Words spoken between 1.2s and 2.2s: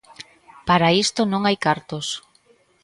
non hai cartos.